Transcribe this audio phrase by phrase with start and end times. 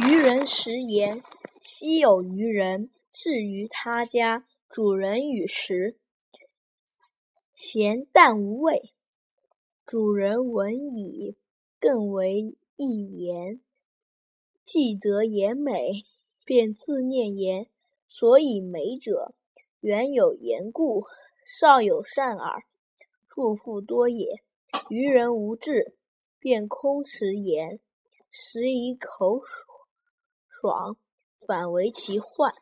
[0.00, 1.24] 渔人食言，
[1.60, 5.98] 昔有渔人至于他家，主人与食，
[7.52, 8.92] 咸淡无味。
[9.84, 11.36] 主人闻已，
[11.80, 13.60] 更为一言。
[14.64, 16.04] 既得言美，
[16.44, 17.66] 便自念言：
[18.08, 19.34] 所以美者，
[19.80, 21.06] 原有言故，
[21.44, 22.62] 少有善耳。
[23.26, 24.44] 处复多也。
[24.90, 25.96] 渔人无志，
[26.38, 27.80] 便空食言，
[28.30, 29.40] 食以口
[30.60, 30.96] 爽，
[31.46, 32.52] 反为其患。